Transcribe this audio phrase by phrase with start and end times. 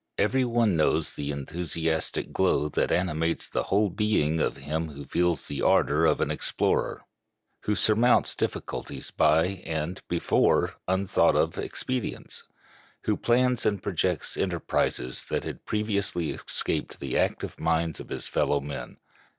[0.17, 5.45] Every one knows the enthusiastic glow that animates the whole being of him who feels
[5.47, 7.03] the ardor of an explorer,
[7.65, 12.41] who surmounts difficulties by new and, before, unthought of expedients,
[13.03, 18.59] who plans and projects enterprises that had previously escaped the active minds of his fellow
[18.59, 18.97] men.